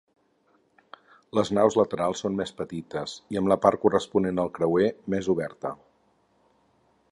Les 1.39 1.51
naus 1.57 1.77
laterals 1.79 2.23
són 2.25 2.39
més 2.39 2.53
petites 2.63 3.13
i 3.35 3.39
amb 3.41 3.53
la 3.53 3.59
part 3.67 3.83
corresponent 3.85 4.43
al 4.45 4.51
creuer 4.59 4.91
més 5.15 5.29
oberta. 5.37 5.75